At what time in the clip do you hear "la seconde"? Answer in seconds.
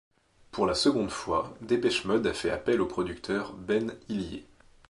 0.65-1.11